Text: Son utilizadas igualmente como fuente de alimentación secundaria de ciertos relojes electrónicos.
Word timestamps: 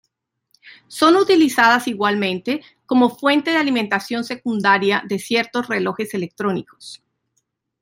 Son 0.87 1.15
utilizadas 1.15 1.87
igualmente 1.87 2.61
como 2.87 3.15
fuente 3.15 3.51
de 3.51 3.57
alimentación 3.57 4.23
secundaria 4.23 5.03
de 5.07 5.19
ciertos 5.19 5.67
relojes 5.67 6.15
electrónicos. 6.15 7.03